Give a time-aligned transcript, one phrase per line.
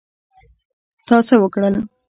[1.07, 1.75] تا څه وکړل؟